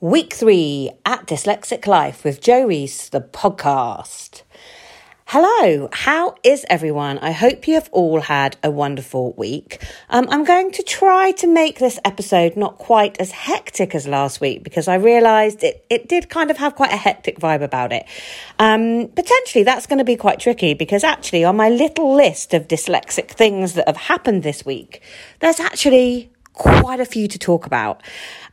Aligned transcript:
Week 0.00 0.32
three 0.32 0.92
at 1.04 1.26
Dyslexic 1.26 1.88
Life 1.88 2.22
with 2.22 2.40
Jo 2.40 2.66
Rees, 2.66 3.08
the 3.08 3.20
podcast. 3.20 4.42
Hello, 5.26 5.88
how 5.92 6.36
is 6.44 6.64
everyone? 6.70 7.18
I 7.18 7.32
hope 7.32 7.66
you 7.66 7.74
have 7.74 7.88
all 7.90 8.20
had 8.20 8.56
a 8.62 8.70
wonderful 8.70 9.32
week. 9.32 9.84
Um, 10.08 10.28
I'm 10.30 10.44
going 10.44 10.70
to 10.70 10.84
try 10.84 11.32
to 11.32 11.48
make 11.48 11.80
this 11.80 11.98
episode 12.04 12.56
not 12.56 12.78
quite 12.78 13.20
as 13.20 13.32
hectic 13.32 13.92
as 13.92 14.06
last 14.06 14.40
week 14.40 14.62
because 14.62 14.86
I 14.86 14.94
realised 14.94 15.64
it, 15.64 15.84
it 15.90 16.08
did 16.08 16.28
kind 16.28 16.52
of 16.52 16.58
have 16.58 16.76
quite 16.76 16.92
a 16.92 16.96
hectic 16.96 17.40
vibe 17.40 17.62
about 17.62 17.92
it. 17.92 18.06
Um, 18.60 19.08
potentially 19.16 19.64
that's 19.64 19.88
going 19.88 19.98
to 19.98 20.04
be 20.04 20.14
quite 20.14 20.38
tricky 20.38 20.74
because 20.74 21.02
actually 21.02 21.42
on 21.42 21.56
my 21.56 21.70
little 21.70 22.14
list 22.14 22.54
of 22.54 22.68
dyslexic 22.68 23.30
things 23.32 23.74
that 23.74 23.88
have 23.88 23.96
happened 23.96 24.44
this 24.44 24.64
week, 24.64 25.02
there's 25.40 25.58
actually 25.58 26.30
quite 26.58 27.00
a 27.00 27.06
few 27.06 27.28
to 27.28 27.38
talk 27.38 27.64
about. 27.64 28.02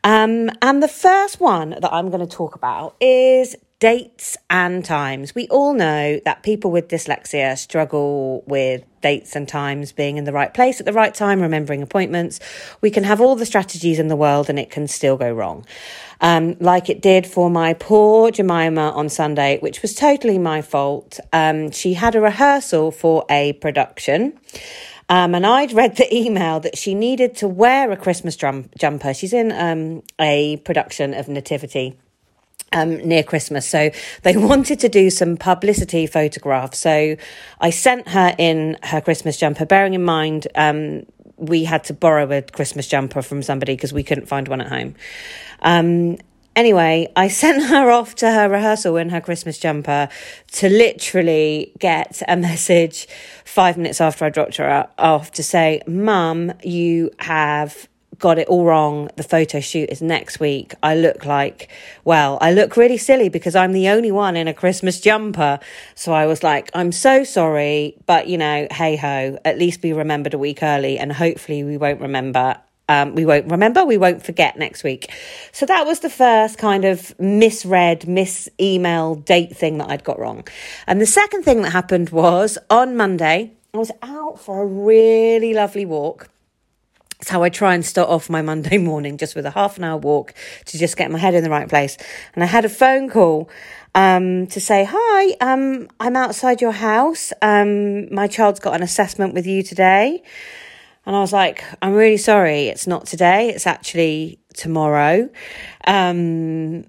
Um, 0.03 0.49
and 0.61 0.81
the 0.81 0.87
first 0.87 1.41
one 1.41 1.71
that 1.71 1.91
I'm 1.91 2.09
going 2.09 2.25
to 2.25 2.35
talk 2.35 2.55
about 2.55 2.96
is 3.01 3.55
dates 3.79 4.37
and 4.50 4.86
times. 4.86 5.36
We 5.36 5.47
all 5.50 5.73
know 5.73 6.21
that 6.23 6.43
people 6.43 6.71
with 6.71 6.87
dyslexia 6.87 7.57
struggle 7.57 8.43
with 8.47 8.83
dates 9.01 9.36
and 9.36 9.47
times, 9.47 9.91
being 9.91 10.18
in 10.18 10.23
the 10.23 10.32
right 10.32 10.54
place 10.54 10.79
at 10.79 10.86
the 10.86 10.93
right 10.93 11.13
time, 11.13 11.41
remembering 11.41 11.82
appointments. 11.82 12.39
We 12.82 12.89
can 12.89 13.04
have 13.04 13.19
all 13.19 13.36
the 13.36 13.46
strategies 13.46 13.99
in 13.99 14.07
the 14.07 14.15
world 14.15 14.49
and 14.49 14.57
it 14.57 14.71
can 14.71 14.87
still 14.87 15.18
go 15.18 15.32
wrong. 15.32 15.65
Um, 16.21 16.55
like 16.60 16.89
it 16.89 17.01
did 17.01 17.27
for 17.27 17.49
my 17.49 17.74
poor 17.74 18.32
Jemima 18.32 18.91
on 18.91 19.10
Sunday, 19.10 19.60
which 19.60 19.82
was 19.82 19.93
totally 19.93 20.37
my 20.37 20.61
fault. 20.61 21.19
Um, 21.33 21.71
she 21.71 21.93
had 21.93 22.15
a 22.15 22.21
rehearsal 22.21 22.91
for 22.91 23.25
a 23.29 23.54
production. 23.54 24.39
Um, 25.09 25.36
and 25.36 25.45
I'd 25.45 25.71
read 25.71 25.97
the 25.97 26.14
email 26.15 26.59
that 26.61 26.77
she 26.77 26.95
needed 26.95 27.36
to 27.37 27.47
wear 27.47 27.91
a 27.91 27.97
Christmas 27.97 28.36
drum- 28.36 28.69
jumper. 28.77 29.13
She's 29.13 29.33
in 29.33 29.51
um, 29.51 30.04
a 30.19 30.57
production 30.57 31.13
of 31.13 31.27
Nativity. 31.27 32.00
Um, 32.72 32.97
near 33.08 33.23
Christmas. 33.23 33.66
So 33.66 33.91
they 34.23 34.36
wanted 34.52 34.80
to 34.81 34.89
do 34.89 35.09
some 35.09 35.38
publicity 35.38 36.07
photographs. 36.07 36.80
So 36.80 37.15
I 37.61 37.69
sent 37.69 38.09
her 38.09 38.35
in 38.38 38.77
her 38.83 38.99
Christmas 38.99 39.38
jumper, 39.38 39.65
bearing 39.65 39.93
in 39.93 40.03
mind 40.03 40.47
um, 40.55 41.05
we 41.37 41.63
had 41.63 41.83
to 41.85 41.93
borrow 41.93 42.30
a 42.31 42.41
Christmas 42.41 42.87
jumper 42.87 43.21
from 43.21 43.41
somebody 43.43 43.75
because 43.75 43.93
we 43.93 44.03
couldn't 44.03 44.25
find 44.27 44.47
one 44.47 44.61
at 44.61 44.67
home. 44.67 44.95
Um, 45.61 46.17
Anyway, 46.56 47.11
I 47.16 47.28
sent 47.28 47.64
her 47.70 47.92
off 47.92 48.16
to 48.16 48.31
her 48.31 48.50
rehearsal 48.50 48.98
in 48.98 49.09
her 49.09 49.22
Christmas 49.22 49.58
jumper 49.59 50.09
to 50.53 50.70
literally 50.70 51.73
get 51.80 52.22
a 52.28 52.36
message 52.38 53.08
five 53.44 53.78
minutes 53.78 54.00
after 54.00 54.25
I 54.25 54.30
dropped 54.30 54.58
her 54.58 54.88
off 54.98 55.31
to 55.33 55.44
say, 55.44 55.81
Mum, 55.88 56.53
you 56.64 57.11
have 57.20 57.88
got 58.20 58.38
it 58.38 58.48
all 58.48 58.64
wrong. 58.66 59.09
The 59.17 59.23
photo 59.23 59.59
shoot 59.59 59.89
is 59.89 60.02
next 60.02 60.39
week. 60.39 60.73
I 60.81 60.95
look 60.95 61.26
like, 61.26 61.70
well, 62.03 62.38
I 62.42 62.53
look 62.53 62.78
really 62.78 62.98
silly 62.98 63.30
because 63.30 63.56
I'm 63.56 63.73
the 63.73 63.89
only 63.89 64.11
one 64.11 64.36
in 64.36 64.48
a 64.48 64.53
Christmas 64.53 65.02
jumper. 65.02 65.59
So 65.95 66.14
I 66.14 66.26
was 66.26 66.44
like, 66.44 66.70
I'm 66.73 66.92
so 66.92 67.23
sorry, 67.23 67.98
but 68.06 68.28
you 68.28 68.38
know, 68.38 68.67
hey 68.72 68.95
ho, 68.95 69.38
at 69.44 69.58
least 69.58 69.83
we 69.83 69.94
remembered 69.94 70.33
a 70.33 70.38
week 70.38 70.64
early 70.64 70.98
and 70.98 71.11
hopefully 71.11 71.64
we 71.64 71.78
won't 71.78 72.02
remember 72.02 72.58
um, 72.88 73.16
we 73.16 73.25
won't 73.25 73.50
remember, 73.50 73.83
we 73.83 73.97
won't 73.97 74.23
forget 74.23 74.58
next 74.58 74.83
week. 74.83 75.11
So 75.52 75.66
that 75.66 75.86
was 75.86 76.02
the 76.02 76.09
first 76.09 76.58
kind 76.58 76.86
of 76.86 77.17
misread, 77.19 78.08
mis 78.08 78.50
email 78.59 79.16
date 79.16 79.55
thing 79.55 79.80
that 79.80 79.89
I'd 79.89 80.03
got 80.03 80.19
wrong. 80.19 80.47
And 80.86 81.02
the 81.02 81.05
second 81.05 81.44
thing 81.44 81.64
that 81.64 81.72
happened 81.72 82.11
was 82.11 82.58
on 82.69 82.95
Monday, 82.95 83.53
I 83.73 83.77
was 83.77 83.92
out 84.02 84.39
for 84.39 84.61
a 84.61 84.66
really 84.66 85.53
lovely 85.53 85.86
walk. 85.86 86.30
It's 87.19 87.30
how 87.30 87.44
I 87.44 87.50
try 87.50 87.73
and 87.73 87.83
start 87.83 88.09
off 88.09 88.30
my 88.30 88.42
Monday 88.42 88.77
morning, 88.77 89.17
just 89.17 89.36
with 89.36 89.45
a 89.45 89.52
half 89.52 89.77
an 89.77 89.83
hour 89.83 89.97
walk 89.97 90.33
to 90.66 90.77
just 90.77 90.95
get 90.95 91.09
my 91.09 91.17
head 91.17 91.33
in 91.33 91.44
the 91.44 91.49
right 91.49 91.67
place. 91.67 91.97
And 92.36 92.44
I 92.44 92.47
had 92.47 92.66
a 92.66 92.70
phone 92.70 93.09
call 93.09 93.49
um, 93.95 94.45
to 94.47 94.61
say, 94.61 94.88
Hi, 94.88 95.36
um, 95.42 95.88
I'm 95.99 96.16
outside 96.16 96.61
your 96.61 96.73
house. 96.73 97.33
Um, 97.42 98.14
my 98.14 98.27
child's 98.27 98.59
got 98.59 98.76
an 98.76 98.83
assessment 98.83 99.33
with 99.33 99.48
you 99.48 99.64
today. 99.64 100.21
And 101.05 101.16
I 101.16 101.20
was 101.20 101.32
like, 101.32 101.64
I'm 101.82 101.93
really 101.93 102.17
sorry, 102.17 102.67
it's 102.67 102.88
not 102.88 103.05
today, 103.05 103.49
it's 103.49 103.67
actually 103.67 104.39
tomorrow. 104.55 105.30
Um, 105.86 106.86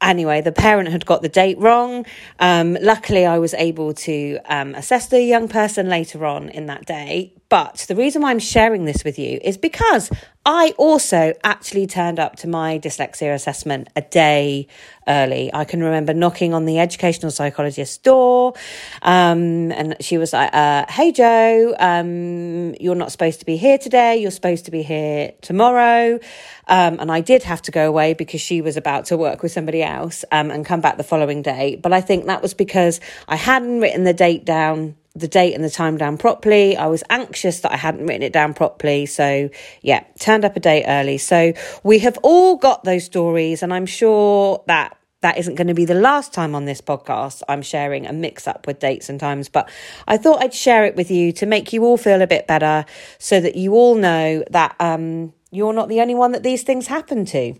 anyway, 0.00 0.40
the 0.40 0.52
parent 0.52 0.88
had 0.88 1.04
got 1.04 1.22
the 1.22 1.28
date 1.28 1.58
wrong. 1.58 2.06
Um, 2.38 2.76
luckily, 2.80 3.26
I 3.26 3.38
was 3.38 3.54
able 3.54 3.92
to 3.94 4.38
um, 4.46 4.74
assess 4.74 5.08
the 5.08 5.22
young 5.22 5.48
person 5.48 5.88
later 5.88 6.24
on 6.24 6.48
in 6.48 6.66
that 6.66 6.86
day. 6.86 7.34
But 7.52 7.84
the 7.86 7.94
reason 7.94 8.22
why 8.22 8.30
I'm 8.30 8.38
sharing 8.38 8.86
this 8.86 9.04
with 9.04 9.18
you 9.18 9.38
is 9.44 9.58
because 9.58 10.10
I 10.46 10.72
also 10.78 11.34
actually 11.44 11.86
turned 11.86 12.18
up 12.18 12.36
to 12.36 12.48
my 12.48 12.78
dyslexia 12.78 13.34
assessment 13.34 13.88
a 13.94 14.00
day 14.00 14.68
early. 15.06 15.50
I 15.52 15.66
can 15.66 15.82
remember 15.82 16.14
knocking 16.14 16.54
on 16.54 16.64
the 16.64 16.78
educational 16.78 17.30
psychologist's 17.30 17.98
door, 17.98 18.54
um, 19.02 19.70
and 19.70 19.96
she 20.00 20.16
was 20.16 20.32
like, 20.32 20.48
uh, 20.54 20.86
"Hey 20.88 21.12
Jo, 21.12 21.74
um, 21.78 22.74
you're 22.80 22.94
not 22.94 23.12
supposed 23.12 23.40
to 23.40 23.44
be 23.44 23.58
here 23.58 23.76
today. 23.76 24.16
You're 24.16 24.30
supposed 24.30 24.64
to 24.64 24.70
be 24.70 24.82
here 24.82 25.32
tomorrow." 25.42 26.20
Um, 26.68 27.00
and 27.00 27.12
I 27.12 27.20
did 27.20 27.42
have 27.42 27.60
to 27.62 27.70
go 27.70 27.86
away 27.86 28.14
because 28.14 28.40
she 28.40 28.62
was 28.62 28.78
about 28.78 29.04
to 29.06 29.18
work 29.18 29.42
with 29.42 29.52
somebody 29.52 29.82
else 29.82 30.24
um, 30.32 30.50
and 30.50 30.64
come 30.64 30.80
back 30.80 30.96
the 30.96 31.04
following 31.04 31.42
day. 31.42 31.76
But 31.76 31.92
I 31.92 32.00
think 32.00 32.24
that 32.24 32.40
was 32.40 32.54
because 32.54 32.98
I 33.28 33.36
hadn't 33.36 33.80
written 33.80 34.04
the 34.04 34.14
date 34.14 34.46
down 34.46 34.96
the 35.14 35.28
date 35.28 35.54
and 35.54 35.62
the 35.62 35.70
time 35.70 35.96
down 35.96 36.16
properly. 36.18 36.76
I 36.76 36.86
was 36.86 37.04
anxious 37.10 37.60
that 37.60 37.72
I 37.72 37.76
hadn't 37.76 38.06
written 38.06 38.22
it 38.22 38.32
down 38.32 38.54
properly. 38.54 39.06
So, 39.06 39.50
yeah, 39.82 40.04
turned 40.18 40.44
up 40.44 40.56
a 40.56 40.60
day 40.60 40.84
early. 40.86 41.18
So, 41.18 41.52
we 41.82 41.98
have 42.00 42.18
all 42.22 42.56
got 42.56 42.84
those 42.84 43.04
stories, 43.04 43.62
and 43.62 43.72
I'm 43.72 43.86
sure 43.86 44.62
that 44.66 44.96
that 45.22 45.38
isn't 45.38 45.54
going 45.54 45.68
to 45.68 45.74
be 45.74 45.84
the 45.84 45.94
last 45.94 46.32
time 46.32 46.54
on 46.54 46.64
this 46.64 46.80
podcast 46.80 47.42
I'm 47.48 47.62
sharing 47.62 48.06
a 48.06 48.12
mix 48.12 48.46
up 48.46 48.66
with 48.66 48.80
dates 48.80 49.08
and 49.08 49.18
times, 49.18 49.48
but 49.48 49.70
I 50.06 50.18
thought 50.18 50.42
I'd 50.42 50.52
share 50.52 50.84
it 50.84 50.96
with 50.96 51.10
you 51.10 51.32
to 51.32 51.46
make 51.46 51.72
you 51.72 51.84
all 51.84 51.96
feel 51.96 52.20
a 52.22 52.26
bit 52.26 52.46
better 52.46 52.84
so 53.18 53.40
that 53.40 53.56
you 53.56 53.74
all 53.74 53.94
know 53.94 54.44
that 54.50 54.76
um, 54.80 55.32
you're 55.50 55.72
not 55.72 55.88
the 55.88 56.00
only 56.00 56.14
one 56.14 56.32
that 56.32 56.42
these 56.42 56.64
things 56.64 56.88
happen 56.88 57.24
to. 57.26 57.54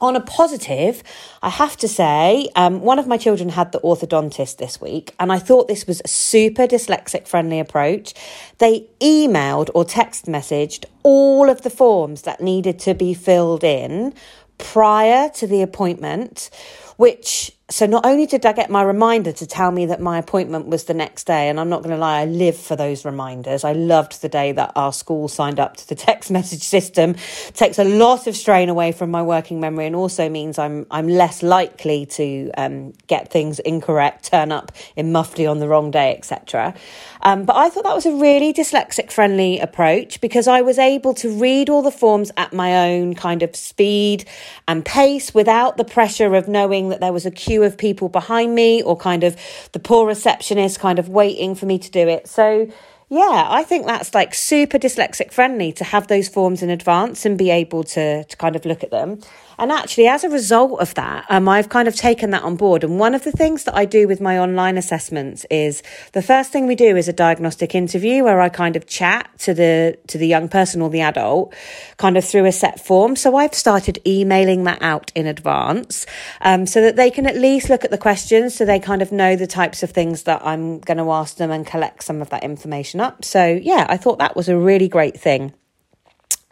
On 0.00 0.16
a 0.16 0.20
positive, 0.20 1.02
I 1.42 1.50
have 1.50 1.76
to 1.76 1.86
say, 1.86 2.48
um, 2.56 2.80
one 2.80 2.98
of 2.98 3.06
my 3.06 3.18
children 3.18 3.50
had 3.50 3.72
the 3.72 3.80
orthodontist 3.80 4.56
this 4.56 4.80
week, 4.80 5.14
and 5.20 5.30
I 5.30 5.38
thought 5.38 5.68
this 5.68 5.86
was 5.86 6.00
a 6.02 6.08
super 6.08 6.66
dyslexic 6.66 7.28
friendly 7.28 7.60
approach. 7.60 8.14
They 8.58 8.86
emailed 9.00 9.68
or 9.74 9.84
text 9.84 10.24
messaged 10.24 10.86
all 11.02 11.50
of 11.50 11.60
the 11.60 11.68
forms 11.68 12.22
that 12.22 12.40
needed 12.40 12.78
to 12.80 12.94
be 12.94 13.12
filled 13.12 13.62
in 13.62 14.14
prior 14.56 15.28
to 15.30 15.46
the 15.46 15.60
appointment, 15.60 16.48
which 16.96 17.52
so 17.70 17.86
not 17.86 18.04
only 18.04 18.26
did 18.26 18.44
I 18.44 18.52
get 18.52 18.68
my 18.68 18.82
reminder 18.82 19.30
to 19.32 19.46
tell 19.46 19.70
me 19.70 19.86
that 19.86 20.00
my 20.00 20.18
appointment 20.18 20.66
was 20.66 20.84
the 20.84 20.94
next 20.94 21.24
day, 21.24 21.48
and 21.48 21.60
I'm 21.60 21.68
not 21.68 21.82
going 21.82 21.94
to 21.94 22.00
lie, 22.00 22.20
I 22.20 22.24
live 22.24 22.56
for 22.56 22.74
those 22.74 23.04
reminders. 23.04 23.62
I 23.62 23.72
loved 23.72 24.22
the 24.22 24.28
day 24.28 24.50
that 24.52 24.72
our 24.74 24.92
school 24.92 25.28
signed 25.28 25.60
up 25.60 25.76
to 25.76 25.88
the 25.88 25.94
text 25.94 26.30
message 26.40 26.62
system. 26.62 27.10
It 27.46 27.54
takes 27.54 27.78
a 27.78 27.84
lot 27.84 28.26
of 28.26 28.36
strain 28.36 28.68
away 28.68 28.90
from 28.90 29.10
my 29.12 29.22
working 29.22 29.60
memory, 29.60 29.86
and 29.86 29.94
also 29.94 30.28
means 30.28 30.58
I'm 30.58 30.86
I'm 30.90 31.08
less 31.08 31.42
likely 31.42 32.06
to 32.06 32.50
um, 32.58 32.92
get 33.06 33.30
things 33.30 33.60
incorrect, 33.60 34.30
turn 34.30 34.50
up 34.50 34.72
in 34.96 35.12
mufti 35.12 35.46
on 35.46 35.60
the 35.60 35.68
wrong 35.68 35.92
day, 35.92 36.16
etc. 36.16 36.74
Um, 37.22 37.44
but 37.44 37.54
I 37.54 37.68
thought 37.68 37.84
that 37.84 37.94
was 37.94 38.06
a 38.06 38.16
really 38.16 38.52
dyslexic 38.52 39.12
friendly 39.12 39.60
approach 39.60 40.20
because 40.20 40.48
I 40.48 40.62
was 40.62 40.78
able 40.78 41.14
to 41.14 41.30
read 41.30 41.68
all 41.68 41.82
the 41.82 41.90
forms 41.90 42.32
at 42.36 42.52
my 42.52 42.90
own 42.90 43.14
kind 43.14 43.42
of 43.42 43.54
speed 43.54 44.24
and 44.66 44.84
pace 44.84 45.32
without 45.32 45.76
the 45.76 45.84
pressure 45.84 46.34
of 46.34 46.48
knowing 46.48 46.88
that 46.88 47.00
there 47.00 47.12
was 47.12 47.26
a 47.26 47.30
queue 47.30 47.59
queue 47.60 47.66
of 47.66 47.76
people 47.76 48.08
behind 48.08 48.54
me 48.54 48.82
or 48.82 48.96
kind 48.96 49.24
of 49.24 49.36
the 49.72 49.78
poor 49.78 50.06
receptionist 50.06 50.80
kind 50.80 50.98
of 50.98 51.08
waiting 51.08 51.54
for 51.54 51.66
me 51.66 51.78
to 51.78 51.90
do 51.90 52.08
it. 52.08 52.28
So, 52.28 52.70
yeah, 53.08 53.46
I 53.50 53.64
think 53.64 53.86
that's 53.86 54.14
like 54.14 54.34
super 54.34 54.78
dyslexic 54.78 55.32
friendly 55.32 55.72
to 55.72 55.84
have 55.84 56.06
those 56.06 56.28
forms 56.28 56.62
in 56.62 56.70
advance 56.70 57.26
and 57.26 57.36
be 57.36 57.50
able 57.50 57.84
to, 57.84 58.24
to 58.24 58.36
kind 58.36 58.56
of 58.56 58.64
look 58.64 58.82
at 58.82 58.90
them. 58.90 59.20
And 59.60 59.70
actually, 59.70 60.08
as 60.08 60.24
a 60.24 60.30
result 60.30 60.80
of 60.80 60.94
that, 60.94 61.26
um, 61.28 61.46
I've 61.46 61.68
kind 61.68 61.86
of 61.86 61.94
taken 61.94 62.30
that 62.30 62.42
on 62.42 62.56
board. 62.56 62.82
And 62.82 62.98
one 62.98 63.14
of 63.14 63.24
the 63.24 63.30
things 63.30 63.64
that 63.64 63.76
I 63.76 63.84
do 63.84 64.08
with 64.08 64.18
my 64.18 64.38
online 64.38 64.78
assessments 64.78 65.44
is 65.50 65.82
the 66.12 66.22
first 66.22 66.50
thing 66.50 66.66
we 66.66 66.74
do 66.74 66.96
is 66.96 67.08
a 67.08 67.12
diagnostic 67.12 67.74
interview 67.74 68.24
where 68.24 68.40
I 68.40 68.48
kind 68.48 68.74
of 68.74 68.86
chat 68.86 69.28
to 69.40 69.52
the 69.52 69.98
to 70.06 70.16
the 70.16 70.26
young 70.26 70.48
person 70.48 70.80
or 70.80 70.88
the 70.88 71.02
adult, 71.02 71.54
kind 71.98 72.16
of 72.16 72.24
through 72.24 72.46
a 72.46 72.52
set 72.52 72.80
form. 72.80 73.16
So 73.16 73.36
I've 73.36 73.54
started 73.54 74.00
emailing 74.06 74.64
that 74.64 74.80
out 74.80 75.12
in 75.14 75.26
advance, 75.26 76.06
um, 76.40 76.66
so 76.66 76.80
that 76.80 76.96
they 76.96 77.10
can 77.10 77.26
at 77.26 77.36
least 77.36 77.68
look 77.68 77.84
at 77.84 77.90
the 77.90 77.98
questions, 77.98 78.54
so 78.54 78.64
they 78.64 78.80
kind 78.80 79.02
of 79.02 79.12
know 79.12 79.36
the 79.36 79.46
types 79.46 79.82
of 79.82 79.90
things 79.90 80.22
that 80.22 80.40
I'm 80.42 80.80
going 80.80 80.96
to 80.98 81.10
ask 81.10 81.36
them 81.36 81.50
and 81.50 81.66
collect 81.66 82.02
some 82.02 82.22
of 82.22 82.30
that 82.30 82.44
information 82.44 83.00
up. 83.00 83.26
So 83.26 83.46
yeah, 83.46 83.84
I 83.90 83.98
thought 83.98 84.20
that 84.20 84.36
was 84.36 84.48
a 84.48 84.56
really 84.56 84.88
great 84.88 85.20
thing. 85.20 85.52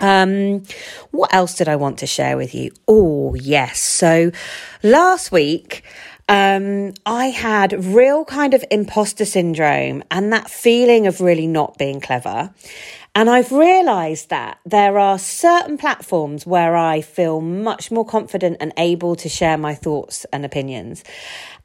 Um, 0.01 0.63
what 1.11 1.35
else 1.35 1.55
did 1.55 1.69
I 1.69 1.77
want 1.77 1.99
to 1.99 2.07
share 2.07 2.37
with 2.37 2.55
you? 2.55 2.73
Oh, 2.87 3.35
yes. 3.35 3.81
So 3.81 4.31
last 4.83 5.33
week, 5.33 5.83
um, 6.29 6.93
I 7.07 7.27
had 7.27 7.85
real 7.85 8.25
kind 8.25 8.53
of 8.55 8.65
imposter 8.71 9.25
syndrome 9.25 10.03
and 10.11 10.33
that 10.33 10.51
feeling 10.51 11.07
of 11.07 11.21
really 11.21 11.47
not 11.47 11.79
being 11.79 12.01
clever. 12.01 12.53
And 13.15 13.29
I've 13.29 13.51
realized 13.51 14.29
that 14.29 14.61
there 14.65 14.99
are 14.99 15.19
certain 15.19 15.77
platforms 15.77 16.47
where 16.47 16.77
I 16.77 17.01
feel 17.01 17.41
much 17.41 17.91
more 17.91 18.05
confident 18.05 18.59
and 18.61 18.73
able 18.77 19.17
to 19.17 19.29
share 19.29 19.59
my 19.59 19.75
thoughts 19.75 20.25
and 20.33 20.45
opinions. 20.45 21.03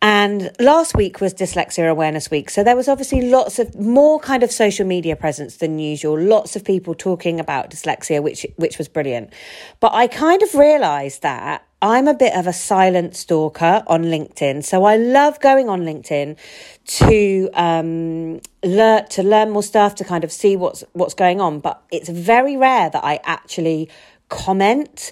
And 0.02 0.52
last 0.60 0.96
week 0.96 1.22
was 1.22 1.34
Dyslexia 1.34 1.90
Awareness 1.90 2.32
Week. 2.32 2.50
So 2.50 2.64
there 2.64 2.76
was 2.76 2.88
obviously 2.88 3.30
lots 3.30 3.60
of 3.60 3.80
more 3.80 4.20
kind 4.20 4.42
of 4.42 4.52
social 4.52 4.88
media 4.88 5.16
presence 5.16 5.58
than 5.58 5.78
usual, 5.78 6.20
lots 6.20 6.56
of 6.56 6.66
people 6.66 6.96
talking 6.96 7.40
about 7.40 7.70
dyslexia, 7.70 8.24
which, 8.24 8.46
which 8.56 8.78
was 8.78 8.88
brilliant. 8.88 9.32
But 9.80 9.94
I 9.94 10.08
kind 10.08 10.42
of 10.42 10.56
realized 10.56 11.22
that 11.22 11.68
I'm 11.84 12.08
a 12.08 12.14
bit 12.14 12.34
of 12.34 12.48
a 12.48 12.54
silent 12.54 13.14
stalker 13.14 13.84
on 13.88 14.06
LinkedIn. 14.06 14.64
So 14.64 14.86
I 14.86 14.96
love 14.96 15.42
going 15.42 15.68
on 15.68 15.82
LinkedIn 15.82 16.38
to 16.86 17.50
um, 17.54 18.40
learn 18.64 19.06
to 19.10 19.22
learn 19.22 19.50
more 19.50 19.64
stuff, 19.64 19.94
to 19.96 20.06
kind 20.06 20.24
of 20.24 20.32
see 20.32 20.56
what's 20.56 20.86
what's 20.94 21.14
going 21.14 21.42
on. 21.42 21.60
But 21.60 21.84
it's 21.92 22.08
very 22.08 22.56
rare 22.56 22.90
that 22.90 23.04
I 23.04 23.20
actually 23.26 23.90
comment 24.30 25.12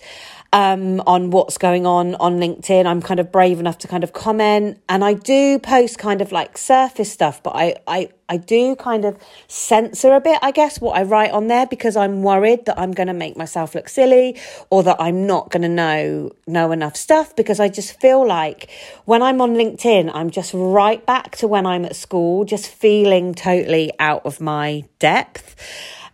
um, 0.53 1.00
on 1.07 1.31
what's 1.31 1.57
going 1.57 1.86
on 1.86 2.15
on 2.15 2.38
LinkedIn. 2.38 2.86
I'm 2.86 3.01
kind 3.01 3.19
of 3.19 3.31
brave 3.31 3.59
enough 3.59 3.77
to 3.80 3.88
kind 3.88 4.03
of 4.03 4.13
comment, 4.13 4.80
and 4.89 5.03
I 5.03 5.13
do 5.13 5.59
post 5.59 5.98
kind 5.98 6.21
of 6.21 6.31
like 6.31 6.57
surface 6.57 7.12
stuff, 7.12 7.42
but 7.42 7.56
I 7.56 7.75
I 7.88 8.09
I 8.27 8.38
do 8.38 8.77
kind 8.77 9.03
of 9.03 9.18
censor 9.50 10.13
a 10.13 10.21
bit, 10.21 10.39
I 10.42 10.51
guess, 10.51 10.80
what 10.80 10.98
I 10.98 11.03
write 11.03 11.31
on 11.31 11.48
there 11.48 11.68
because 11.68 11.98
I'm 11.98 12.24
worried 12.24 12.65
that 12.65 12.80
I'm 12.80 12.94
going 12.94 13.07
to 13.07 13.13
make 13.13 13.36
myself 13.36 13.75
look 13.75 13.89
silly 13.89 14.39
or 14.69 14.83
that 14.83 14.95
I'm 15.01 15.27
not 15.27 15.51
going 15.51 15.63
to 15.63 15.69
know 15.69 16.31
know 16.48 16.71
enough 16.71 16.95
stuff 16.95 17.36
because 17.36 17.59
I 17.59 17.68
just 17.68 18.00
feel 18.00 18.25
like 18.25 18.69
when 19.06 19.21
I'm 19.21 19.42
on 19.42 19.56
LinkedIn, 19.56 20.12
I'm 20.13 20.30
just 20.30 20.54
right 20.54 21.06
back 21.06 21.36
to 21.38 21.47
when 21.47 21.65
I'm 21.65 21.83
at 21.83 21.95
school, 21.95 22.45
just 22.45 22.68
feeling 22.68 23.33
totally 23.33 23.92
out 24.00 24.25
of 24.25 24.39
my 24.39 24.86
depth. 25.00 25.56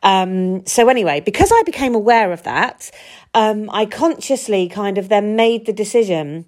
Um, 0.03 0.65
so 0.65 0.89
anyway, 0.89 1.21
because 1.21 1.51
I 1.51 1.63
became 1.63 1.95
aware 1.95 2.31
of 2.31 2.43
that, 2.43 2.91
um, 3.33 3.69
I 3.71 3.85
consciously 3.85 4.69
kind 4.69 4.97
of 4.97 5.09
then 5.09 5.35
made 5.35 5.65
the 5.65 5.73
decision 5.73 6.45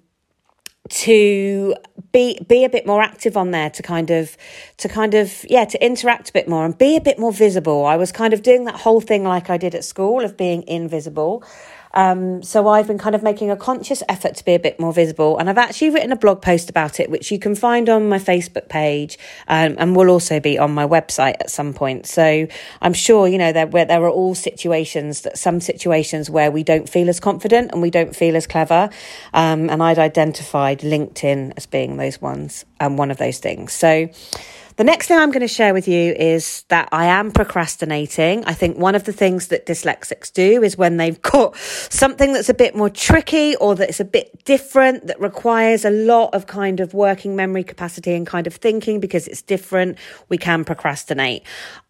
to 0.88 1.74
be 2.10 2.38
be 2.48 2.64
a 2.64 2.68
bit 2.68 2.84
more 2.86 3.00
active 3.00 3.36
on 3.36 3.52
there 3.52 3.70
to 3.70 3.82
kind 3.82 4.10
of 4.10 4.36
to 4.76 4.88
kind 4.88 5.14
of 5.14 5.44
yeah 5.48 5.64
to 5.64 5.84
interact 5.84 6.30
a 6.30 6.32
bit 6.32 6.48
more 6.48 6.64
and 6.64 6.76
be 6.76 6.96
a 6.96 7.00
bit 7.00 7.18
more 7.18 7.32
visible. 7.32 7.86
I 7.86 7.96
was 7.96 8.10
kind 8.10 8.34
of 8.34 8.42
doing 8.42 8.64
that 8.64 8.76
whole 8.76 9.00
thing 9.00 9.22
like 9.22 9.50
i 9.50 9.56
did 9.56 9.74
at 9.74 9.84
school 9.84 10.24
of 10.24 10.36
being 10.36 10.66
invisible 10.66 11.44
um, 11.92 12.42
so 12.42 12.68
I've 12.68 12.86
been 12.86 12.98
kind 12.98 13.14
of 13.14 13.22
making 13.22 13.50
a 13.50 13.56
conscious 13.56 14.02
effort 14.08 14.36
to 14.36 14.44
be 14.44 14.54
a 14.54 14.58
bit 14.58 14.78
more 14.78 14.92
visible, 14.92 15.38
and 15.38 15.50
I've 15.50 15.58
actually 15.58 15.90
written 15.90 16.12
a 16.12 16.16
blog 16.16 16.40
post 16.40 16.70
about 16.70 17.00
it, 17.00 17.10
which 17.10 17.32
you 17.32 17.38
can 17.38 17.54
find 17.54 17.88
on 17.88 18.08
my 18.08 18.18
Facebook 18.18 18.68
page, 18.68 19.18
um, 19.48 19.74
and 19.78 19.96
will 19.96 20.08
also 20.08 20.38
be 20.38 20.58
on 20.58 20.72
my 20.72 20.86
website 20.86 21.34
at 21.40 21.50
some 21.50 21.74
point. 21.74 22.06
So 22.06 22.46
I'm 22.80 22.92
sure 22.92 23.26
you 23.26 23.38
know 23.38 23.52
there 23.52 23.66
where 23.66 23.84
there 23.84 24.02
are 24.04 24.10
all 24.10 24.34
situations 24.34 25.22
that 25.22 25.38
some 25.38 25.60
situations 25.60 26.30
where 26.30 26.50
we 26.50 26.62
don't 26.62 26.88
feel 26.88 27.08
as 27.08 27.18
confident 27.18 27.72
and 27.72 27.82
we 27.82 27.90
don't 27.90 28.14
feel 28.14 28.36
as 28.36 28.46
clever, 28.46 28.90
um, 29.34 29.68
and 29.68 29.82
I'd 29.82 29.98
identified 29.98 30.80
LinkedIn 30.80 31.54
as 31.56 31.66
being 31.66 31.96
those 31.96 32.20
ones 32.20 32.64
and 32.78 32.98
one 32.98 33.10
of 33.10 33.16
those 33.16 33.38
things. 33.38 33.72
So. 33.72 34.08
The 34.80 34.84
next 34.84 35.08
thing 35.08 35.18
I'm 35.18 35.30
going 35.30 35.42
to 35.42 35.46
share 35.46 35.74
with 35.74 35.86
you 35.88 36.14
is 36.14 36.62
that 36.68 36.88
I 36.90 37.04
am 37.04 37.32
procrastinating. 37.32 38.46
I 38.46 38.54
think 38.54 38.78
one 38.78 38.94
of 38.94 39.04
the 39.04 39.12
things 39.12 39.48
that 39.48 39.66
dyslexics 39.66 40.32
do 40.32 40.62
is 40.62 40.78
when 40.78 40.96
they've 40.96 41.20
got 41.36 41.54
something 41.58 42.32
that's 42.32 42.48
a 42.48 42.54
bit 42.54 42.74
more 42.74 42.88
tricky 42.88 43.56
or 43.56 43.74
that's 43.74 44.00
a 44.00 44.06
bit 44.06 44.42
different, 44.46 45.06
that 45.08 45.20
requires 45.20 45.84
a 45.84 45.90
lot 45.90 46.32
of 46.32 46.46
kind 46.46 46.80
of 46.80 46.94
working 46.94 47.36
memory 47.36 47.62
capacity 47.62 48.14
and 48.14 48.26
kind 48.26 48.46
of 48.46 48.54
thinking 48.54 49.00
because 49.00 49.28
it's 49.28 49.42
different, 49.42 49.98
we 50.30 50.38
can 50.38 50.64
procrastinate. 50.64 51.42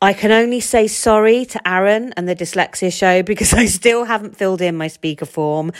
I 0.03 0.13
can 0.13 0.33
only 0.33 0.59
say 0.59 0.89
sorry 0.89 1.45
to 1.45 1.69
Aaron 1.69 2.13
and 2.17 2.29
the 2.29 2.35
dyslexia 2.35 2.93
show 2.93 3.23
because 3.33 3.53
I 3.53 3.67
still 3.67 4.03
haven't 4.03 4.37
filled 4.37 4.61
in 4.61 4.77
my 4.77 4.89
speaker 4.89 5.27
form 5.27 5.71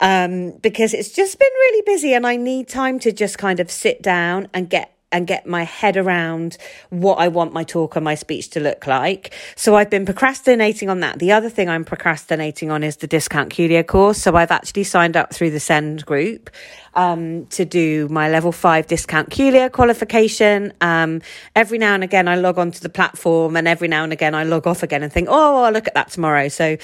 um, 0.00 0.50
because 0.62 0.94
it's 0.94 1.10
just 1.12 1.38
been 1.38 1.46
really 1.48 1.82
busy 1.86 2.12
and 2.12 2.26
I 2.26 2.34
need 2.34 2.66
time 2.66 2.98
to 2.98 3.12
just 3.12 3.38
kind 3.38 3.60
of 3.60 3.70
sit 3.70 4.02
down 4.02 4.48
and 4.52 4.68
get 4.68 4.95
and 5.16 5.26
get 5.26 5.46
my 5.46 5.64
head 5.64 5.96
around 5.96 6.58
what 6.90 7.16
I 7.16 7.28
want 7.28 7.52
my 7.52 7.64
talk 7.64 7.96
and 7.96 8.04
my 8.04 8.14
speech 8.14 8.50
to 8.50 8.60
look 8.60 8.86
like. 8.86 9.32
So 9.54 9.76
I've 9.76 9.90
been 9.90 10.04
procrastinating 10.04 10.88
on 10.90 11.00
that. 11.00 11.18
The 11.18 11.32
other 11.32 11.50
thing 11.50 11.68
I'm 11.68 11.84
procrastinating 11.84 12.70
on 12.70 12.82
is 12.82 12.96
the 12.96 13.06
discount 13.06 13.46
dyscalculia 13.50 13.86
course. 13.86 14.18
So 14.18 14.36
I've 14.36 14.50
actually 14.50 14.84
signed 14.84 15.16
up 15.16 15.32
through 15.32 15.50
the 15.50 15.60
SEND 15.60 16.04
group 16.04 16.50
um, 16.94 17.46
to 17.46 17.64
do 17.64 18.08
my 18.08 18.30
level 18.30 18.52
five 18.52 18.86
discount 18.86 19.30
dyscalculia 19.30 19.70
qualification. 19.72 20.72
Um, 20.80 21.22
every 21.54 21.78
now 21.78 21.94
and 21.94 22.04
again, 22.04 22.28
I 22.28 22.36
log 22.36 22.58
onto 22.58 22.80
the 22.80 22.88
platform, 22.88 23.56
and 23.56 23.66
every 23.66 23.88
now 23.88 24.04
and 24.04 24.12
again, 24.12 24.34
I 24.34 24.44
log 24.44 24.66
off 24.66 24.82
again 24.82 25.02
and 25.02 25.12
think, 25.12 25.28
oh, 25.30 25.64
I'll 25.64 25.72
look 25.72 25.88
at 25.88 25.94
that 25.94 26.10
tomorrow. 26.10 26.48
So 26.48 26.76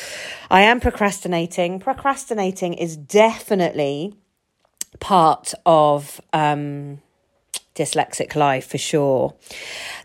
I 0.50 0.62
am 0.62 0.80
procrastinating. 0.80 1.80
Procrastinating 1.80 2.74
is 2.74 2.96
definitely 2.96 4.14
part 5.00 5.54
of. 5.66 6.20
Um, 6.32 7.01
dyslexic 7.74 8.34
life 8.34 8.68
for 8.68 8.78
sure. 8.78 9.34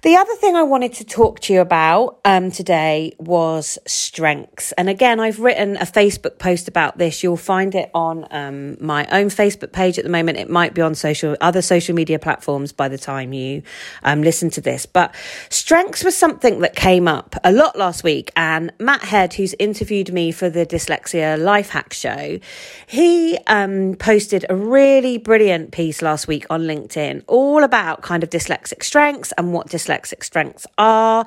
The 0.04 0.16
other 0.16 0.34
thing 0.36 0.56
I 0.56 0.64
wanted 0.64 0.94
to 0.94 1.04
talk 1.04 1.42
to 1.42 1.54
you 1.54 1.60
about 1.60 2.20
um, 2.24 2.50
today 2.50 3.14
was 3.20 3.78
strengths. 3.86 4.72
And 4.74 4.90
again, 4.90 5.20
I've 5.20 5.40
written 5.40 5.76
a 5.78 5.86
Facebook 5.86 6.40
post 6.40 6.68
about 6.68 6.98
this. 6.98 7.24
You'll 7.24 7.36
find 7.36 7.76
it 7.76 7.90
on 7.94 8.26
um, 8.32 8.78
my 8.80 9.06
own 9.12 9.28
Facebook 9.28 9.74
page 9.74 9.98
at 9.98 10.06
the 10.06 10.10
moment. 10.10 10.38
It 10.38 10.50
might 10.50 10.74
be 10.74 10.82
on 10.82 10.96
social 10.96 11.36
other 11.42 11.62
social 11.62 11.94
media 11.94 12.20
platforms 12.20 12.72
by 12.72 12.88
the 12.88 12.98
time 12.98 13.34
you 13.34 13.64
um, 14.04 14.22
listen 14.22 14.50
to 14.52 14.62
this. 14.62 14.86
But 14.86 15.14
strengths 15.50 16.04
was 16.04 16.16
something 16.16 16.60
that 16.62 16.76
came 16.76 17.08
up 17.08 17.36
a 17.44 17.52
lot 17.52 17.78
last 17.78 18.04
week. 18.04 18.32
And 18.36 18.72
Matt 18.80 19.04
Head, 19.04 19.34
who's 19.34 19.56
interviewed 19.60 20.14
me 20.14 20.32
for 20.32 20.50
the 20.50 20.66
Dyslexia 20.66 21.38
Life 21.38 21.70
Hack 21.70 21.94
Show, 21.94 22.40
he 22.86 23.38
um, 23.48 23.96
posted 23.96 24.46
a 24.50 24.56
really 24.56 25.18
brilliant 25.18 25.72
piece 25.72 26.02
last 26.02 26.28
week 26.28 26.46
on 26.50 26.62
LinkedIn, 26.62 27.24
all 27.28 27.57
about 27.64 28.02
kind 28.02 28.24
of 28.24 28.30
dyslexic 28.30 28.84
strengths 28.84 29.32
and 29.38 29.54
what 29.54 29.70
dyslexic 29.70 29.98
dyslexic 29.98 30.24
strengths 30.24 30.68
are, 30.78 31.26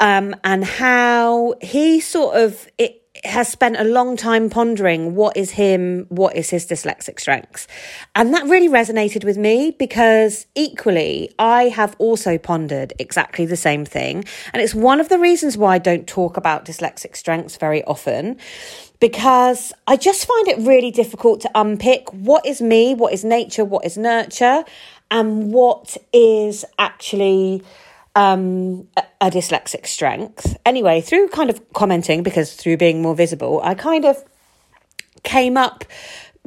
um, 0.00 0.34
and 0.44 0.64
how 0.64 1.54
he 1.60 2.00
sort 2.00 2.36
of 2.36 2.68
it 2.78 2.98
has 3.24 3.46
spent 3.46 3.76
a 3.76 3.84
long 3.84 4.16
time 4.16 4.48
pondering 4.48 5.14
what 5.14 5.36
is 5.36 5.50
him, 5.50 6.06
what 6.08 6.34
is 6.34 6.48
his 6.50 6.66
dyslexic 6.66 7.20
strengths. 7.20 7.68
And 8.16 8.32
that 8.34 8.44
really 8.46 8.68
resonated 8.68 9.22
with 9.22 9.36
me 9.36 9.70
because 9.78 10.46
equally, 10.54 11.30
I 11.38 11.64
have 11.64 11.94
also 11.98 12.38
pondered 12.38 12.94
exactly 12.98 13.44
the 13.44 13.56
same 13.56 13.84
thing. 13.84 14.24
And 14.52 14.62
it's 14.62 14.74
one 14.74 14.98
of 14.98 15.08
the 15.08 15.18
reasons 15.18 15.56
why 15.58 15.74
I 15.74 15.78
don't 15.78 16.06
talk 16.06 16.36
about 16.36 16.64
dyslexic 16.64 17.14
strengths 17.14 17.58
very 17.58 17.84
often 17.84 18.38
because 18.98 19.72
I 19.86 19.96
just 19.96 20.26
find 20.26 20.48
it 20.48 20.58
really 20.66 20.90
difficult 20.90 21.42
to 21.42 21.50
unpick 21.54 22.08
what 22.12 22.46
is 22.46 22.62
me, 22.62 22.94
what 22.94 23.12
is 23.12 23.24
nature, 23.24 23.64
what 23.64 23.84
is 23.84 23.98
nurture, 23.98 24.64
and 25.12 25.52
what 25.52 25.96
is 26.12 26.64
actually 26.78 27.62
um, 28.16 28.88
a, 28.96 29.04
a 29.20 29.30
dyslexic 29.30 29.86
strength. 29.86 30.56
Anyway, 30.66 31.02
through 31.02 31.28
kind 31.28 31.50
of 31.50 31.72
commenting, 31.72 32.22
because 32.24 32.54
through 32.54 32.78
being 32.78 33.02
more 33.02 33.14
visible, 33.14 33.60
I 33.62 33.74
kind 33.74 34.04
of 34.04 34.16
came 35.22 35.56
up 35.56 35.84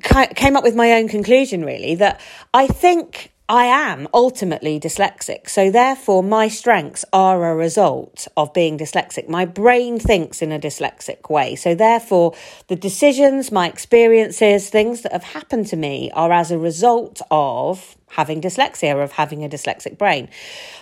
came 0.03 0.57
up 0.57 0.63
with 0.63 0.75
my 0.75 0.91
own 0.91 1.07
conclusion 1.07 1.63
really 1.63 1.95
that 1.95 2.19
I 2.53 2.67
think 2.67 3.31
I 3.47 3.65
am 3.65 4.07
ultimately 4.11 4.79
dyslexic. 4.79 5.49
So, 5.49 5.69
therefore, 5.69 6.23
my 6.23 6.47
strengths 6.47 7.05
are 7.13 7.51
a 7.51 7.55
result 7.55 8.27
of 8.35 8.51
being 8.53 8.79
dyslexic. 8.79 9.29
My 9.29 9.45
brain 9.45 9.99
thinks 9.99 10.41
in 10.41 10.51
a 10.51 10.57
dyslexic 10.57 11.29
way. 11.29 11.55
So, 11.55 11.75
therefore, 11.75 12.33
the 12.69 12.75
decisions, 12.75 13.51
my 13.51 13.67
experiences, 13.69 14.69
things 14.69 15.01
that 15.01 15.11
have 15.11 15.23
happened 15.23 15.67
to 15.67 15.75
me 15.75 16.09
are 16.15 16.31
as 16.31 16.49
a 16.49 16.57
result 16.57 17.21
of 17.29 17.95
having 18.09 18.41
dyslexia 18.41 18.95
or 18.95 19.03
of 19.03 19.11
having 19.11 19.43
a 19.43 19.49
dyslexic 19.49 19.95
brain. 19.97 20.27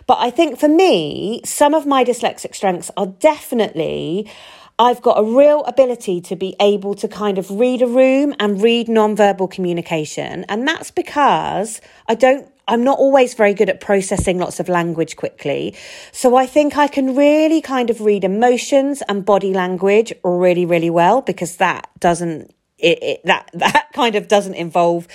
But 0.07 0.19
I 0.19 0.29
think 0.29 0.57
for 0.57 0.69
me, 0.69 1.41
some 1.43 1.73
of 1.73 1.85
my 1.85 2.05
dyslexic 2.05 2.55
strengths 2.55 2.91
are 2.95 3.07
definitely. 3.07 4.31
I've 4.79 5.03
got 5.03 5.19
a 5.19 5.23
real 5.23 5.63
ability 5.65 6.19
to 6.21 6.35
be 6.35 6.55
able 6.59 6.95
to 6.95 7.07
kind 7.07 7.37
of 7.37 7.51
read 7.51 7.83
a 7.83 7.87
room 7.87 8.33
and 8.39 8.59
read 8.61 8.87
nonverbal 8.87 9.51
communication. 9.51 10.45
And 10.49 10.67
that's 10.67 10.89
because 10.89 11.79
I 12.07 12.15
don't 12.15 12.49
I'm 12.67 12.83
not 12.83 12.97
always 12.97 13.33
very 13.33 13.53
good 13.53 13.69
at 13.69 13.81
processing 13.81 14.39
lots 14.39 14.59
of 14.59 14.69
language 14.69 15.15
quickly. 15.15 15.75
So 16.11 16.35
I 16.35 16.45
think 16.45 16.77
I 16.77 16.87
can 16.87 17.15
really 17.15 17.61
kind 17.61 17.89
of 17.89 18.01
read 18.01 18.23
emotions 18.23 19.03
and 19.09 19.25
body 19.25 19.53
language 19.53 20.13
really, 20.23 20.65
really 20.65 20.89
well 20.89 21.21
because 21.21 21.57
that 21.57 21.89
doesn't 21.99 22.53
it, 22.83 23.01
it, 23.01 23.21
that 23.25 23.49
that 23.53 23.87
kind 23.93 24.15
of 24.15 24.27
doesn't 24.27 24.53
involve 24.55 25.07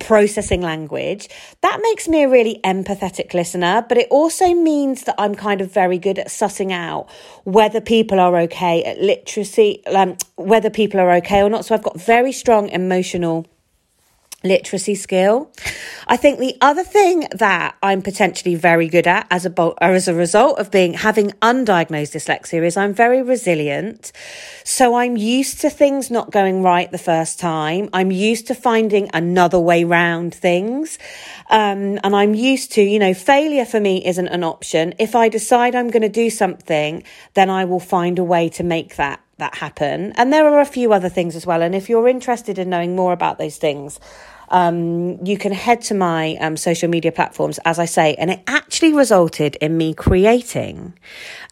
processing 0.00 0.60
language. 0.60 1.28
That 1.62 1.80
makes 1.82 2.06
me 2.06 2.22
a 2.22 2.28
really 2.28 2.60
empathetic 2.62 3.34
listener, 3.34 3.84
but 3.88 3.98
it 3.98 4.08
also 4.10 4.54
means 4.54 5.04
that 5.04 5.14
I'm 5.18 5.34
kind 5.34 5.60
of 5.60 5.72
very 5.72 5.98
good 5.98 6.18
at 6.18 6.28
sussing 6.28 6.72
out 6.72 7.08
whether 7.44 7.80
people 7.80 8.20
are 8.20 8.36
okay 8.40 8.84
at 8.84 9.00
literacy, 9.00 9.84
um, 9.86 10.16
whether 10.36 10.70
people 10.70 11.00
are 11.00 11.12
okay 11.14 11.42
or 11.42 11.48
not. 11.48 11.64
So 11.64 11.74
I've 11.74 11.82
got 11.82 12.00
very 12.00 12.32
strong 12.32 12.68
emotional 12.68 13.46
literacy 14.44 14.94
skill. 14.94 15.50
I 16.06 16.16
think 16.16 16.38
the 16.38 16.56
other 16.60 16.84
thing 16.84 17.26
that 17.32 17.76
I'm 17.82 18.02
potentially 18.02 18.54
very 18.54 18.88
good 18.88 19.06
at 19.06 19.26
as 19.30 19.44
a 19.46 19.74
as 19.80 20.08
a 20.08 20.14
result 20.14 20.58
of 20.58 20.70
being 20.70 20.94
having 20.94 21.30
undiagnosed 21.42 22.14
dyslexia 22.14 22.64
is 22.64 22.76
I'm 22.76 22.94
very 22.94 23.22
resilient. 23.22 24.12
So 24.64 24.94
I'm 24.94 25.16
used 25.16 25.60
to 25.62 25.70
things 25.70 26.10
not 26.10 26.30
going 26.30 26.62
right 26.62 26.90
the 26.90 26.98
first 26.98 27.40
time. 27.40 27.88
I'm 27.92 28.10
used 28.10 28.46
to 28.48 28.54
finding 28.54 29.10
another 29.12 29.58
way 29.58 29.84
round 29.84 30.34
things. 30.34 30.98
Um, 31.50 31.98
and 32.04 32.14
I'm 32.14 32.34
used 32.34 32.72
to, 32.72 32.82
you 32.82 32.98
know, 32.98 33.14
failure 33.14 33.64
for 33.64 33.80
me 33.80 34.04
isn't 34.06 34.28
an 34.28 34.44
option. 34.44 34.94
If 34.98 35.14
I 35.14 35.28
decide 35.28 35.74
I'm 35.74 35.90
going 35.90 36.02
to 36.02 36.08
do 36.08 36.30
something, 36.30 37.02
then 37.34 37.50
I 37.50 37.64
will 37.64 37.80
find 37.80 38.18
a 38.18 38.24
way 38.24 38.48
to 38.50 38.62
make 38.62 38.96
that 38.96 39.20
that 39.38 39.56
happen. 39.56 40.12
And 40.16 40.32
there 40.32 40.46
are 40.46 40.60
a 40.60 40.66
few 40.66 40.92
other 40.92 41.08
things 41.08 41.36
as 41.36 41.46
well. 41.46 41.62
And 41.62 41.74
if 41.74 41.88
you're 41.88 42.08
interested 42.08 42.58
in 42.58 42.70
knowing 42.70 42.96
more 42.96 43.12
about 43.12 43.38
those 43.38 43.56
things, 43.56 44.00
um, 44.48 45.24
you 45.24 45.38
can 45.38 45.52
head 45.52 45.82
to 45.82 45.94
my 45.94 46.36
um, 46.40 46.56
social 46.56 46.88
media 46.88 47.12
platforms, 47.12 47.58
as 47.64 47.78
I 47.78 47.84
say, 47.84 48.14
and 48.14 48.30
it 48.30 48.42
actually 48.46 48.92
resulted 48.92 49.56
in 49.56 49.76
me 49.76 49.94
creating 49.94 50.94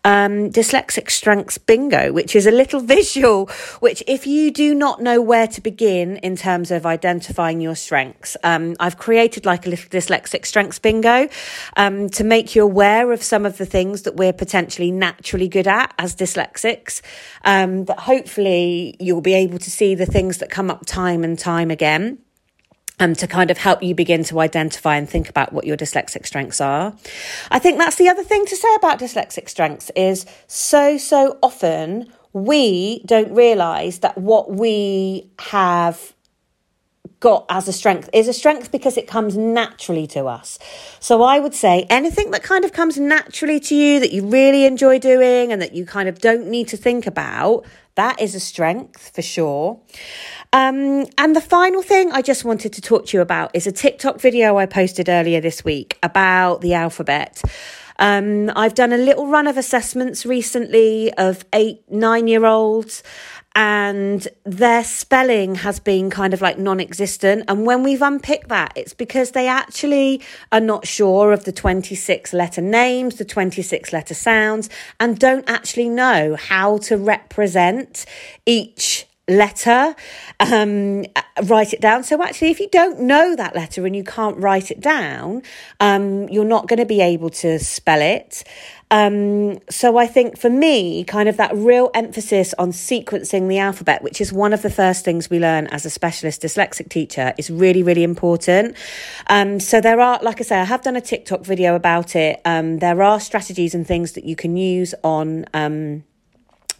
um, 0.05 0.51
Dyslexic 0.51 1.11
Strengths 1.11 1.59
Bingo, 1.59 2.13
which 2.13 2.37
is 2.37 2.47
a 2.47 2.51
little 2.51 2.81
visual, 2.97 3.47
which 3.81 4.03
if 4.07 4.27
you 4.27 4.51
do 4.51 4.75
not 4.75 5.01
know 5.01 5.21
where 5.21 5.47
to 5.49 5.61
begin 5.61 6.19
in 6.19 6.37
terms 6.37 6.71
of 6.71 6.87
identifying 6.87 7.61
your 7.61 7.75
strengths, 7.75 8.37
um, 8.45 8.77
I've 8.79 8.99
created 8.99 9.47
like 9.47 9.67
a 9.67 9.71
little 9.71 9.89
Dyslexic 9.89 10.47
Strengths 10.47 10.79
Bingo 10.79 11.29
um, 11.77 12.09
to 12.11 12.25
make 12.25 12.55
you 12.55 12.63
aware 12.63 13.13
of 13.13 13.23
some 13.23 13.47
of 13.47 13.59
the 13.59 13.67
things 13.67 14.03
that 14.03 14.17
we're 14.17 14.33
potentially 14.33 14.91
naturally 14.91 15.49
good 15.49 15.67
at 15.67 15.95
as 15.99 16.15
dyslexics, 16.15 17.01
um, 17.45 17.87
that 17.87 18.01
hopefully 18.01 18.97
you'll 19.01 19.21
be 19.21 19.35
able 19.35 19.59
to 19.59 19.71
see 19.71 19.95
the 19.95 20.07
things 20.07 20.39
that 20.39 20.51
come 20.51 20.71
up 20.71 20.85
time 20.87 21.25
and 21.25 21.39
time 21.39 21.71
again 21.71 22.19
um, 23.01 23.15
to 23.15 23.27
kind 23.27 23.51
of 23.51 23.59
help 23.59 23.83
you 23.83 23.95
begin 23.95 24.25
to 24.25 24.41
identify 24.41 24.97
and 24.97 25.09
think 25.09 25.29
about 25.29 25.53
what 25.53 25.67
your 25.67 25.77
dyslexic 25.77 26.27
strengths 26.27 26.61
are. 26.61 26.95
I 27.51 27.59
think 27.59 27.79
that's 27.79 27.97
the 27.97 28.09
other 28.09 28.23
thing 28.23 28.47
to 28.47 28.57
say 28.57 28.75
about 28.77 28.99
dyslexic 28.99 29.49
strengths 29.49 29.91
is 29.97 30.27
so, 30.47 30.97
so 30.99 31.39
often 31.43 32.13
we 32.33 33.03
don't 33.05 33.33
realize 33.33 34.01
that 34.01 34.19
what 34.19 34.51
we 34.51 35.31
have 35.39 36.15
got 37.21 37.47
as 37.49 37.67
a 37.69 37.73
strength 37.73 38.11
is 38.13 38.29
a 38.29 38.35
strength 38.35 38.71
because 38.71 38.99
it 38.99 39.07
comes 39.07 39.35
naturally 39.35 40.07
to 40.07 40.27
us. 40.27 40.59
So 41.01 41.23
I 41.23 41.39
would 41.39 41.55
say 41.55 41.87
anything 41.89 42.33
that 42.33 42.43
kind 42.43 42.67
of 42.67 42.73
comes 42.73 42.99
naturally 42.99 43.59
to 43.61 43.75
you 43.75 43.99
that 44.01 44.13
you 44.13 44.27
really 44.27 44.67
enjoy 44.67 44.99
doing 44.99 45.51
and 45.51 45.63
that 45.63 45.75
you 45.75 45.87
kind 45.87 46.09
of 46.09 46.19
don't 46.19 46.49
need 46.49 46.69
to 46.69 46.77
think 46.77 47.07
about, 47.07 47.65
that 47.97 48.21
is 48.21 48.35
a 48.35 48.41
strength 48.41 49.15
for 49.15 49.23
sure. 49.23 49.81
Um, 50.53 51.07
and 51.19 51.35
the 51.35 51.41
final 51.41 51.83
thing 51.83 52.13
I 52.13 52.23
just 52.23 52.45
wanted 52.45 52.73
to 52.75 52.81
talk 52.81 53.07
to 53.07 53.17
you 53.17 53.21
about 53.21 53.51
is 53.55 53.67
a 53.67 53.73
TikTok 53.73 54.21
video 54.21 54.57
I 54.57 54.67
posted 54.67 55.09
earlier 55.09 55.41
this 55.41 55.65
week 55.65 55.99
about 56.03 56.61
the 56.61 56.75
alphabet. 56.75 57.43
Um, 57.99 58.51
I've 58.57 58.75
done 58.75 58.93
a 58.93 58.99
little 58.99 59.27
run 59.27 59.47
of 59.47 59.57
assessments 59.57 60.27
recently 60.27 61.13
of 61.15 61.45
eight, 61.53 61.83
nine 61.91 62.27
year 62.29 62.45
olds, 62.45 63.03
and 63.55 64.27
their 64.45 64.83
spelling 64.83 65.55
has 65.57 65.79
been 65.79 66.11
kind 66.11 66.35
of 66.35 66.41
like 66.41 66.59
non 66.59 66.81
existent. 66.81 67.45
And 67.47 67.65
when 67.65 67.83
we've 67.85 68.03
unpicked 68.03 68.49
that, 68.49 68.73
it's 68.75 68.95
because 68.95 69.31
they 69.31 69.47
actually 69.47 70.21
are 70.51 70.61
not 70.61 70.87
sure 70.87 71.33
of 71.33 71.45
the 71.45 71.53
26 71.53 72.33
letter 72.33 72.61
names, 72.61 73.17
the 73.17 73.25
26 73.25 73.93
letter 73.93 74.15
sounds, 74.15 74.69
and 74.99 75.19
don't 75.19 75.49
actually 75.49 75.89
know 75.89 76.35
how 76.35 76.79
to 76.79 76.97
represent 76.97 78.07
each 78.45 79.07
letter, 79.29 79.95
um, 80.41 81.05
write 81.45 81.73
it 81.73 81.81
down. 81.81 82.05
So 82.05 82.23
actually, 82.23 82.51
if 82.51 82.61
you 82.61 82.69
don't 82.69 83.01
know 83.01 83.35
that 83.37 83.55
letter 83.55 83.87
and 83.87 83.97
you 83.97 84.05
can't 84.05 84.37
write 84.37 84.71
it 84.71 84.81
down, 84.81 85.43
um, 85.81 86.29
you're 86.29 86.45
not 86.45 86.69
going 86.69 86.79
to 86.79 86.87
be 86.87 87.01
able 87.01 87.31
to 87.31 87.59
spell 87.59 88.01
it. 88.01 88.45
Um, 88.91 89.59
so 89.71 89.97
I 89.97 90.07
think 90.07 90.39
for 90.39 90.51
me, 90.51 91.05
kind 91.05 91.29
of 91.29 91.37
that 91.39 91.53
real 91.55 91.91
emphasis 91.95 92.55
on 92.59 92.71
sequencing 92.71 93.49
the 93.49 93.59
alphabet, 93.59 94.03
which 94.03 94.21
is 94.21 94.33
one 94.33 94.53
of 94.53 94.63
the 94.63 94.71
first 94.71 95.05
things 95.05 95.31
we 95.31 95.41
learn 95.41 95.67
as 95.69 95.85
a 95.87 95.91
specialist 95.91 96.43
dyslexic 96.43 96.91
teacher, 96.91 97.35
is 97.39 97.51
really, 97.51 97.83
really 97.83 98.05
important. 98.05 98.77
Um, 99.29 99.59
so 99.59 99.81
there 99.81 100.01
are, 100.01 100.21
like 100.23 100.41
I 100.41 100.45
say, 100.45 100.61
I 100.61 100.65
have 100.65 100.83
done 100.83 100.97
a 100.97 101.01
TikTok 101.01 101.41
video 101.41 101.75
about 101.75 102.15
it. 102.15 102.41
Um, 102.45 102.79
there 102.79 103.03
are 103.03 103.19
strategies 103.19 103.75
and 103.75 103.87
things 103.87 104.13
that 104.13 104.25
you 104.25 104.37
can 104.37 104.57
use 104.57 104.95
on, 105.03 105.47
um, 105.55 106.05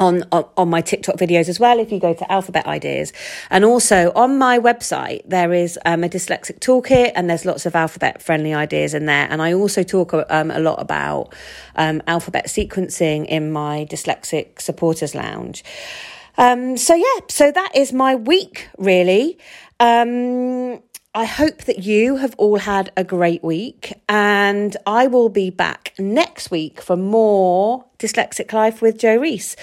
on, 0.01 0.25
on, 0.33 0.45
on 0.57 0.69
my 0.69 0.81
TikTok 0.81 1.17
videos 1.17 1.49
as 1.49 1.61
well 1.61 1.79
if 1.79 1.93
you 1.93 2.01
go 2.01 2.15
to 2.15 2.33
Alphabet 2.33 2.67
Ideas. 2.67 3.13
And 3.51 3.65
also 3.65 4.13
on 4.15 4.39
my 4.39 4.59
website, 4.59 5.23
there 5.27 5.53
is 5.53 5.79
um, 5.85 6.05
a 6.05 6.09
dyslexic 6.09 6.61
toolkit 6.61 7.13
and 7.15 7.29
there's 7.31 7.45
lots 7.45 7.67
of 7.67 7.75
alphabet 7.75 8.23
friendly 8.23 8.55
ideas 8.55 8.95
in 8.95 9.07
there. 9.07 9.27
And 9.31 9.41
I 9.41 9.53
also 9.53 9.83
talk 9.83 10.15
um, 10.31 10.51
a 10.51 10.59
lot 10.59 10.81
about 10.81 11.35
um, 11.77 12.03
alphabet 12.07 12.47
sequencing 12.47 13.27
in 13.27 13.53
my 13.53 13.87
dyslexic 13.91 14.61
supporters 14.61 15.15
lounge. 15.15 15.65
Um, 16.37 16.77
so 16.77 16.95
yeah, 16.95 17.21
so 17.29 17.53
that 17.53 17.71
is 17.75 17.93
my 17.93 18.17
week 18.17 18.69
really. 18.79 19.39
I 21.17 21.27
hope 21.27 21.59
that 21.67 21.85
you 21.85 22.17
have 22.17 22.35
all 22.39 22.59
had 22.59 22.91
a 22.97 23.05
great 23.05 23.45
week, 23.45 23.93
and 24.09 24.77
I 24.85 25.07
will 25.07 25.29
be 25.29 25.49
back 25.49 25.95
next 25.97 26.51
week 26.51 26.81
for 26.81 26.97
more 26.97 27.85
Dyslexic 28.01 28.53
Life 28.53 28.83
with 28.83 28.99
Jo 28.99 29.15
Rees. 29.15 29.55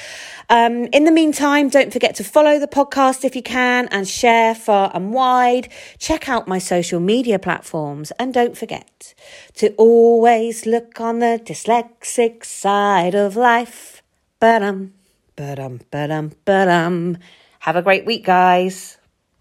Um, 0.49 0.85
in 0.93 1.03
the 1.03 1.11
meantime, 1.11 1.67
don't 1.67 1.91
forget 1.91 2.15
to 2.15 2.23
follow 2.23 2.57
the 2.57 2.69
podcast 2.69 3.25
if 3.25 3.35
you 3.35 3.43
can 3.43 3.89
and 3.89 4.07
share 4.07 4.55
far 4.55 4.91
and 4.93 5.11
wide. 5.11 5.67
Check 5.99 6.29
out 6.29 6.47
my 6.47 6.57
social 6.57 7.01
media 7.01 7.37
platforms, 7.37 8.11
and 8.11 8.33
don't 8.33 8.55
forget 8.55 9.13
to 9.55 9.73
always 9.73 10.65
look 10.65 11.01
on 11.01 11.19
the 11.19 11.41
dyslexic 11.43 12.45
side 12.45 13.13
of 13.13 13.35
life. 13.35 14.01
Ba-dum, 14.39 14.93
ba-dum, 15.35 15.81
ba-dum, 15.91 16.31
ba-dum. 16.45 17.17
Have 17.59 17.75
a 17.75 17.81
great 17.81 18.05
week, 18.05 18.23
guys. 18.23 18.97